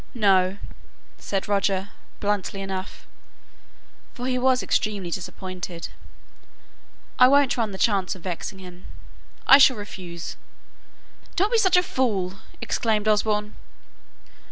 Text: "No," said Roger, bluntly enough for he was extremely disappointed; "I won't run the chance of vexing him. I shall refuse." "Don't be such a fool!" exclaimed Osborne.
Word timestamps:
"No," 0.15 0.57
said 1.19 1.47
Roger, 1.47 1.89
bluntly 2.19 2.59
enough 2.59 3.05
for 4.15 4.25
he 4.25 4.39
was 4.39 4.63
extremely 4.63 5.11
disappointed; 5.11 5.89
"I 7.19 7.27
won't 7.27 7.55
run 7.55 7.69
the 7.71 7.77
chance 7.77 8.15
of 8.15 8.23
vexing 8.23 8.57
him. 8.57 8.87
I 9.45 9.59
shall 9.59 9.77
refuse." 9.77 10.37
"Don't 11.35 11.51
be 11.51 11.59
such 11.59 11.77
a 11.77 11.83
fool!" 11.83 12.39
exclaimed 12.63 13.07
Osborne. 13.07 13.55